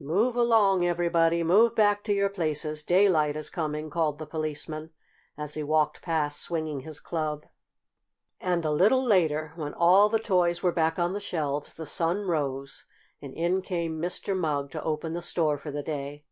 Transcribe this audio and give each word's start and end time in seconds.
"Move 0.00 0.36
along, 0.36 0.84
everybody! 0.84 1.42
Move 1.42 1.74
back 1.74 2.04
to 2.04 2.12
your 2.12 2.28
places! 2.28 2.84
Daylight 2.84 3.36
is 3.36 3.48
coming!" 3.48 3.88
called 3.88 4.18
the 4.18 4.26
Policeman, 4.26 4.90
as 5.38 5.54
he 5.54 5.62
walked 5.62 6.02
past 6.02 6.42
swinging 6.42 6.80
his 6.80 7.00
club. 7.00 7.46
And, 8.38 8.66
a 8.66 8.70
little 8.70 9.02
later, 9.02 9.54
when 9.56 9.72
all 9.72 10.10
the 10.10 10.18
toys 10.18 10.62
were 10.62 10.72
back 10.72 10.98
on 10.98 11.14
the 11.14 11.20
shelves, 11.20 11.72
the 11.72 11.86
sun 11.86 12.26
rose, 12.26 12.84
and 13.22 13.32
in 13.32 13.62
came 13.62 13.98
Mr. 13.98 14.36
Mugg 14.36 14.70
to 14.72 14.82
open 14.82 15.14
the 15.14 15.22
store 15.22 15.56
for 15.56 15.70
the 15.70 15.82
day. 15.82 16.26